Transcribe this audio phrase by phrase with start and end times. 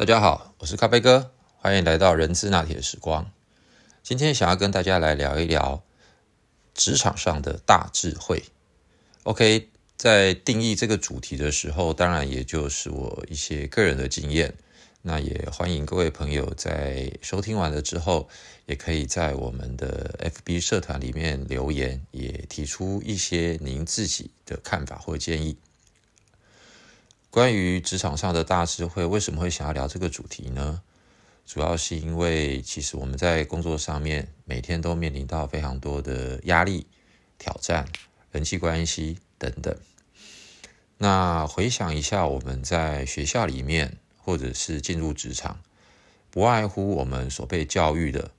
[0.00, 3.30] 大家好，我是咖啡哥，欢迎来到人资拿铁时光。
[4.02, 5.82] 今天想要跟大家来聊一聊
[6.72, 8.44] 职场上的大智慧。
[9.24, 9.68] OK，
[9.98, 14.54] 在定义这个主题的时候，当然也就是我一些个人的经验。
[15.02, 18.26] 那也欢迎各位朋友在收听完了之后，
[18.64, 25.58] 也可以在我们的 FB 社团里面留言，也提出一些您自己的看法或建议。
[27.30, 30.82] 关于职场上的大智慧，为什么会想要聊这个主题呢？
[31.46, 36.88] 主要是因为，其实我们在工作上面每天都面临到非常多的压力、
[37.38, 37.86] 挑战、
[38.32, 39.76] 人际关系等等。
[40.98, 45.60] 那回想一下，我们在学校里面，或者是进入职场，
[46.32, 48.32] 不外乎我们所被教育的，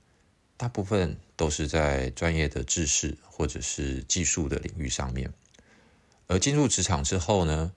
[0.58, 5.32] 大部分都是在专业的知识或者是技术的领域上面。
[6.26, 7.72] 而进入职场之后呢？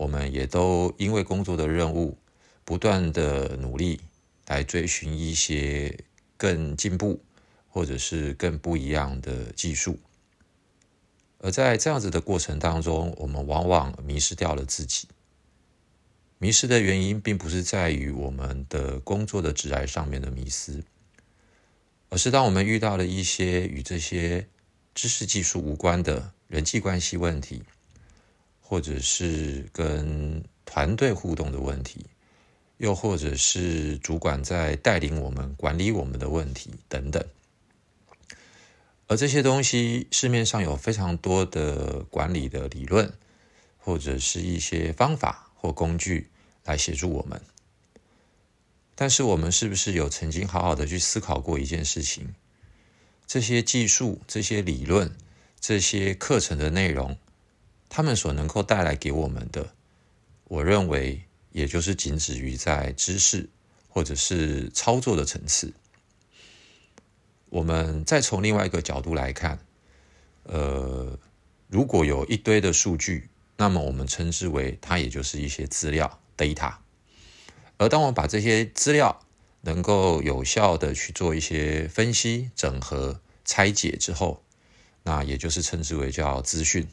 [0.00, 2.16] 我们也都因为工作的任务，
[2.64, 4.00] 不断的努力
[4.46, 5.94] 来追寻一些
[6.38, 7.22] 更进步
[7.68, 9.98] 或者是更不一样的技术，
[11.40, 15.06] 而在这样子的过程当中，我们往往迷失掉了自己。
[16.38, 20.82] 迷失的原因并不是在于我们的工作的职涯上面的迷失，
[22.08, 24.48] 而是当我们遇到了一些与这些
[24.94, 27.62] 知识技术无关的人际关系问题。
[28.70, 32.06] 或者是跟团队互动的问题，
[32.76, 37.20] 又或者是主管在带领我们、管理我们的问题等等，
[39.08, 43.12] 而这些东西市面上有非常多的管理的理论，
[43.76, 46.30] 或者是一些方法或工具
[46.64, 47.42] 来协助我们。
[48.94, 52.36] 但是，我们是不是有曾经好好的去思考过一件事情？
[53.26, 55.12] 这些技术、这些理论、
[55.58, 57.18] 这些课程的内容？
[57.90, 59.74] 他们所能够带来给我们的，
[60.44, 63.50] 我认为也就是仅止于在知识
[63.88, 65.74] 或者是操作的层次。
[67.48, 69.58] 我们再从另外一个角度来看，
[70.44, 71.18] 呃，
[71.66, 76.76] 如果有一堆的数据，那么我们称之为它也就是一些资料 （data）。
[77.76, 79.20] 而当我们把这些资料
[79.62, 84.44] 能够有效的去做一些分析、整合、拆解之后，
[85.02, 86.86] 那也就是称之为叫资讯。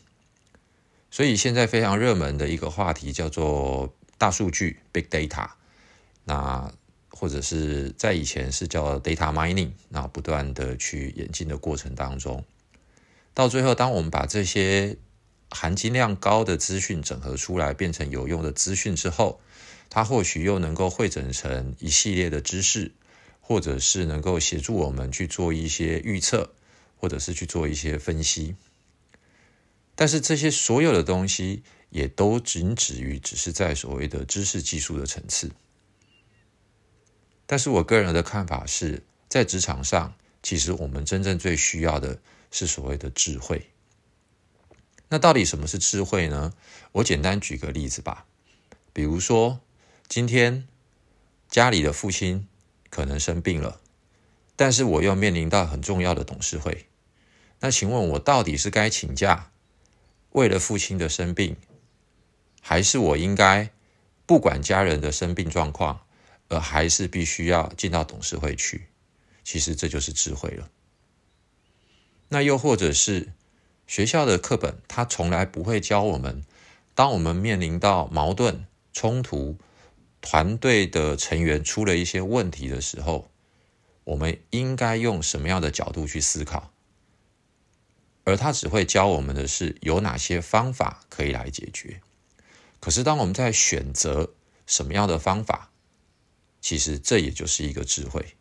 [1.18, 5.50] 所以现在非常热门的一个话题叫做大数据 （Big Data），
[6.26, 6.72] 那
[7.10, 12.46] 或者是在以前是叫 Data Mining，那不断的去演进的过程当中，
[13.34, 14.96] 到最后，当我们把这些
[15.50, 19.42] 含金量高的资讯整合出来，变成有用的资讯之后，
[19.90, 22.92] 它或许又能够汇整成一系列的知识，
[23.42, 26.52] 或者是能够协助我们去做一些预测，
[26.96, 28.56] 或者是去做一些分析。
[29.98, 35.52] 但是这些所有的东西也都仅止于只是在所谓的知识技术的层次。
[37.48, 40.14] 但是我个人的看法是，在职场上，
[40.44, 42.20] 其实我们真正最需要的
[42.52, 43.72] 是所谓的智慧。
[45.10, 46.54] 那到底什么是智慧呢？
[46.92, 48.28] 我简单举个例子吧。
[48.94, 49.62] 比如说，
[50.08, 50.68] 今天
[51.50, 52.48] 家里的父亲
[52.92, 53.82] 可能生病了，
[54.56, 56.86] 但是我又面临到很重要的董事会。
[57.62, 59.52] 那请问我到底是该请假？
[60.38, 61.58] 为了父亲的生病，
[62.62, 63.72] 还是我应该
[64.28, 66.02] 不管家人的生病状况，
[66.48, 68.86] 而还是必须要进到董事会去？
[69.44, 70.70] 其实这就是智慧了。
[72.30, 73.34] 那又或者是
[73.88, 76.46] 学校的课本，它从来不会教我们，
[76.94, 79.58] 当我们面临到矛盾冲突、
[80.22, 83.32] 团队的成员出了一些问题的时候，
[84.04, 86.72] 我们应该用什么样的角度去思考？
[88.28, 92.02] 而他只会教我们的是有哪些方法可以来解决。
[92.82, 94.34] 可是当我们在选择
[94.66, 95.72] 什么样的方法，
[96.60, 98.36] 其实这也就是一个智慧。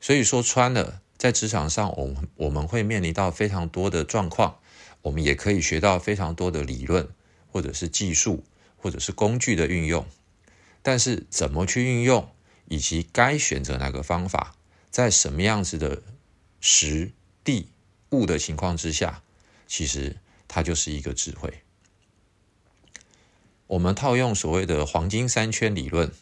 [0.00, 4.60] 所以说穿了，在职场上，我们我们会面临到非常多的状况，
[5.02, 7.08] 我们也可以学到非常多的理论，
[7.50, 8.44] 或者是技术，
[8.76, 10.06] 或者是工具的运用。
[10.82, 12.32] 但是怎么去运用，
[12.66, 14.54] 以及该选择哪个方法，
[14.92, 16.04] 在什么样子的
[16.60, 17.10] 时
[17.42, 17.70] 地。
[18.10, 19.22] 物的情况之下，
[19.66, 20.16] 其实
[20.46, 21.62] 它就是一个智慧。
[23.66, 26.12] 我们套用所谓的黄金三圈理论，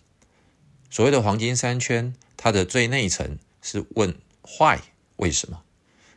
[0.88, 4.16] 所谓的黄金三圈，它的最内层是问
[4.58, 4.78] why
[5.16, 5.62] 为什么，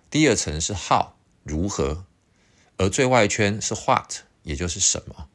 [0.09, 1.09] 第二层是 how
[1.43, 2.05] 如何，
[2.77, 5.27] 而最外圈是 what 也就是什么。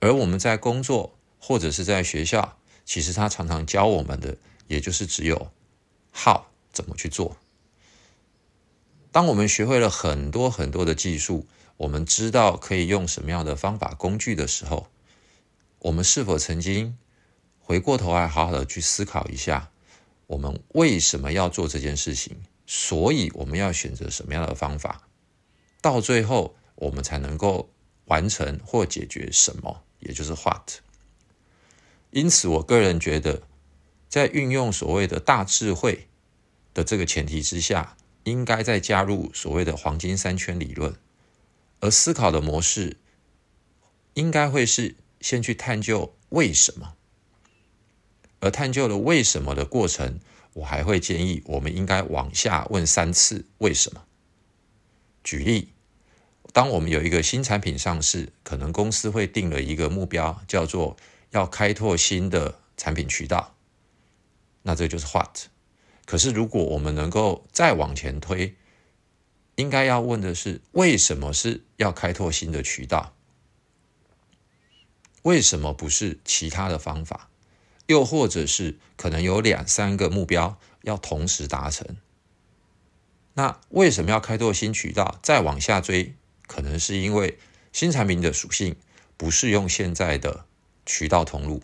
[0.00, 4.36] 而我们在工作或者是在学校，其实他常常教我们的，
[4.68, 5.50] 也就是只有
[6.12, 7.38] how 怎么去做。
[9.16, 11.46] 当我们学会了很多很多的技术，
[11.78, 14.88] 我们知道可以用什么样的方法工具的时候，
[15.78, 16.98] 我们是否曾经
[17.58, 19.70] 回过头来好好的去思考一下，
[20.26, 22.36] 我们为什么要做这件事情？
[22.66, 25.08] 所以我们要选择什么样的方法？
[25.80, 27.70] 到最后，我们才能够
[28.04, 30.72] 完成或解决什么，也就是 what。
[32.10, 33.40] 因此，我个人觉得，
[34.10, 36.06] 在运用所谓的大智慧
[36.74, 37.96] 的这个前提之下，
[38.26, 40.96] 应该再加入所谓的黄金三圈理论，
[41.78, 42.96] 而思考的模式
[44.14, 46.94] 应该会是先去探究为什么。
[48.40, 50.18] 而探究了为什么的过程，
[50.54, 54.04] 我还会建议我们应该往下问三次为什么。
[55.22, 55.68] 举例，
[56.52, 60.96] 当我们有一个新产品上市，可能公司会定了一个目标，叫做
[61.30, 63.54] 要开拓新的产品渠道，
[64.62, 65.46] 那这就是 what。
[66.06, 68.54] 可是如果我们能够再往前推，
[69.56, 73.14] 应该要问的是为什么是要开拓新的渠道？
[75.22, 77.28] 为什么不是其他的方法？
[77.86, 81.96] 又或者是可能有两三个目标要同时达成，
[83.34, 85.20] 那为什么要开拓新渠道？
[85.22, 86.14] 再往下追，
[86.46, 87.38] 可能是因为
[87.72, 88.76] 新产品的属性
[89.16, 90.46] 不适用现在的
[90.84, 91.62] 渠道通路。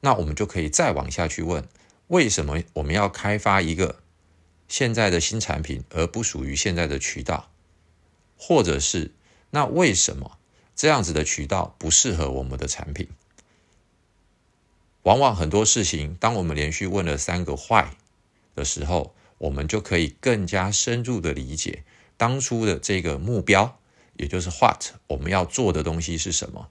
[0.00, 1.66] 那我们就可以再往下去问：
[2.08, 4.02] 为什么我们要开发一个
[4.66, 7.50] 现在的新产品，而不属于现在的渠道？
[8.36, 9.12] 或者是
[9.50, 10.38] 那为什么
[10.76, 13.08] 这样子的渠道不适合我们的产品？
[15.02, 17.94] 往往很多事情，当我们连续问了三个坏
[18.54, 21.84] 的时候，我们就可以更加深入的理解
[22.16, 23.78] 当初的这个目标，
[24.16, 26.68] 也就是 what 我们要做的东西是什么，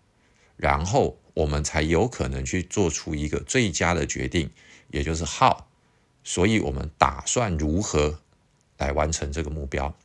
[0.55, 4.49] 然后我们才有可能去做出一个最佳的决定，
[4.89, 5.65] 也就是 how。
[6.23, 8.19] 所以我们打算如何
[8.77, 9.95] 来完成这个目标？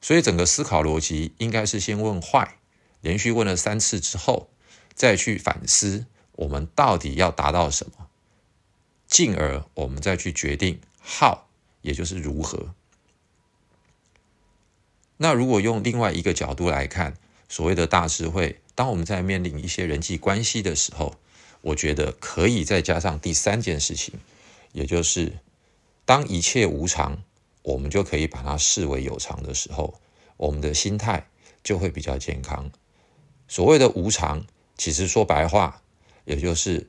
[0.00, 2.56] 所以整个思考逻辑应该是先问坏，
[3.00, 4.50] 连续问了三次之后，
[4.92, 6.06] 再去反思。
[6.32, 8.08] 我们到底要达到什么？
[9.06, 11.42] 进而我们再去决定 how，
[11.82, 12.74] 也就是如何。
[15.18, 17.14] 那如果用另外一个角度来看，
[17.50, 21.16] 所谓的大智慧，当我们在面临一些人际关系的时候，
[21.62, 24.14] 我觉得可以再加上第三件事情，
[24.72, 25.32] 也就是
[26.04, 27.24] 当一切无常，
[27.62, 30.00] 我们就可以把它视为有常的时候，
[30.36, 31.26] 我们的心态
[31.64, 32.70] 就会比较健康。
[33.48, 34.46] 所谓的无常，
[34.78, 35.82] 其实说白话。
[36.26, 36.88] 也就是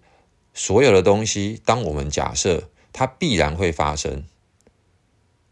[0.54, 4.26] 所有的东西，当我们假设它必然会发生，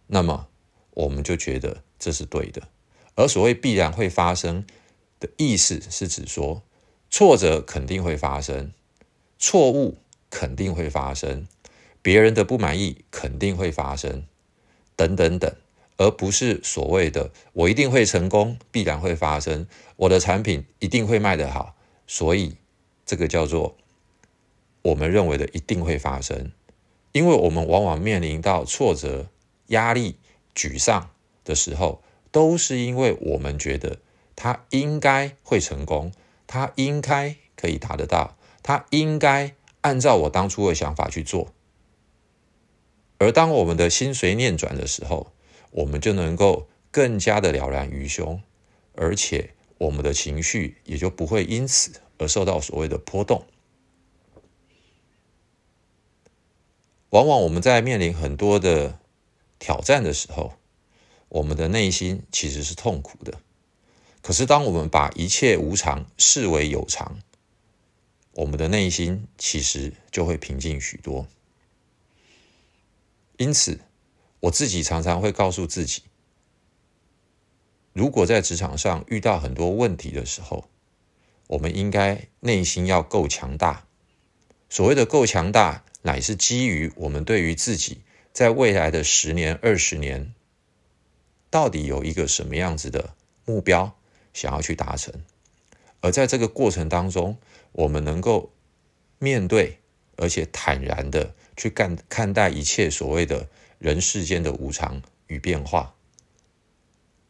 [0.05, 0.47] 那么
[0.91, 2.61] 我们就觉得这是对的。
[3.15, 4.65] 而所谓必然会发生
[5.19, 6.63] 的意思，是指说
[7.09, 8.71] 挫折肯定会发生，
[9.37, 9.97] 错误
[10.29, 11.47] 肯定会发生，
[12.01, 14.25] 别人的不满意肯定会发生，
[14.95, 15.53] 等等等，
[15.97, 21.75] 而不是所谓的我一定会成功，必然会发生，我的产品一定会卖得好，
[22.07, 22.55] 所以。
[23.05, 23.75] 这个叫做
[24.83, 26.51] 我们认为的一定会发生，
[27.11, 29.31] 因为我们往往面临到挫折、
[29.69, 30.17] 压力、
[30.53, 31.09] 沮丧
[31.43, 33.97] 的时候，都是因为我们觉得
[34.41, 36.13] 他应该会成功，
[36.47, 41.53] 他应该可以达得到，他应该按照我当初的想法去做。
[43.17, 45.33] 而当我们的心随念转的时候，
[45.71, 48.41] 我们就能够更加的了然于胸，
[48.95, 51.99] 而且我们的情绪也就不会因此。
[52.17, 53.45] 而受到所谓的波动，
[57.09, 58.99] 往往我们在面临很多的
[59.57, 60.53] 挑战的时候，
[61.27, 63.39] 我们的内心其实是痛苦的。
[64.29, 67.19] 可是，当我们把一切无常视为有常，
[68.33, 71.25] 我们的内心其实就会平静许多。
[73.37, 73.79] 因此，
[74.41, 76.03] 我自己常常会告诉自己，
[77.91, 80.69] 如果在职场上遇到很多问题的时候，
[81.47, 83.87] 我们应该内心要够强大。
[84.69, 90.35] 所谓的够强大，乃是基于我们对于自己在未来的十年、二十年，
[91.49, 93.95] 到底有一个什么样子的目标
[94.33, 95.13] 想要去达成。
[96.01, 97.37] 而在这个过程当中，
[97.71, 98.51] 我们能够
[99.17, 99.79] 面对，
[100.17, 105.95] 而且坦然的去看看待一切所谓的人世间的无常与变化。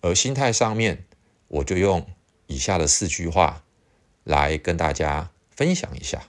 [0.01, 1.05] 而心态上面，
[1.47, 2.05] 我就用
[2.47, 3.63] 以下的四句话。
[4.25, 6.27] 来跟大家分享一下。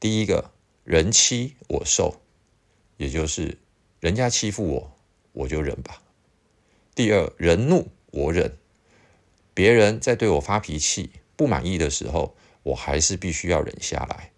[0.00, 0.52] 第一个
[0.84, 2.22] 人欺我受，
[2.96, 3.58] 也就是
[4.00, 4.96] 人家欺负我，
[5.32, 6.00] 我就忍吧。
[6.94, 8.56] 第二人怒我忍，
[9.54, 14.32] 别人在对我发脾气、不满意的时候，我还是必须要忍下来。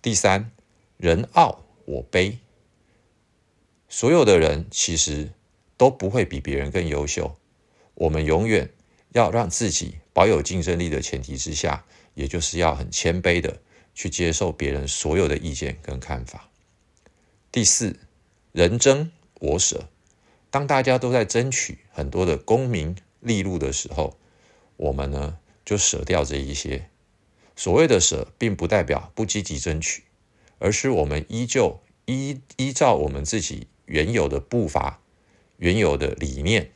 [0.00, 0.50] 第三
[0.96, 2.38] 人傲我卑，
[3.88, 5.32] 所有的人其实
[5.76, 7.36] 都不会比别人更优秀，
[7.94, 8.70] 我们永远
[9.12, 9.96] 要让自己。
[10.14, 13.62] 保有竞争力的前提之下，也就是要很谦卑的
[13.94, 16.50] 去接受别人所有的意见跟看法。
[17.50, 17.98] 第四，
[18.52, 19.10] 人争
[19.40, 19.88] 我舍。
[20.50, 24.18] 当大家都在争取很多的功名利禄的时候，
[24.82, 26.88] 我们呢就舍掉这一些。
[27.54, 30.02] 所谓的舍，并不代表不积极争取，
[30.58, 35.00] 而是我们依旧依依照我们自己原有的步伐、
[35.58, 36.72] 原有的理念、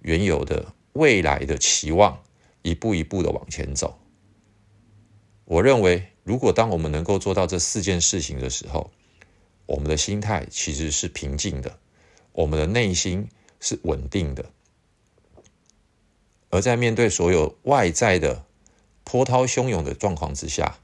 [0.00, 2.22] 原有的未来的期望，
[2.60, 3.98] 一步一步的往前走。
[5.46, 8.90] 我认为，如果当我们能够做到这四件事情的时候，
[9.64, 11.78] 我们的心态其实是平静的。
[12.32, 13.28] 我们的内心
[13.60, 14.50] 是稳定的，
[16.50, 18.44] 而在面对所有外在的
[19.04, 20.78] 波涛汹涌的状况之下，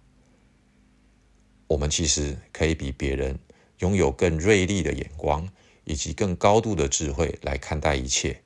[1.68, 3.38] 我们其实可以比别人
[3.78, 5.48] 拥有更锐利的眼光
[5.84, 8.42] 以及更高度的智慧来看待一切。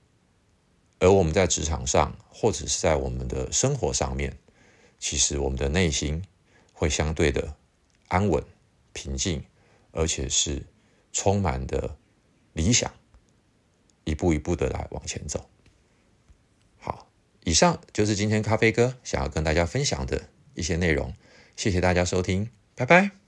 [0.98, 4.36] 而我们在职场上，或者是在我们的生活上面，
[4.98, 6.22] 其实我们的内心
[6.72, 7.56] 会相对的
[8.08, 8.42] 安稳、
[8.92, 9.44] 平静，
[9.92, 10.64] 而且是
[11.12, 11.96] 充满的。
[12.56, 12.90] 理想，
[14.04, 15.46] 一步一步的来往前走。
[17.46, 20.20] 以上就是今天咖啡哥想要跟大家分享的
[20.54, 21.14] 一些内容。
[21.54, 23.25] 谢谢大家收听，拜拜。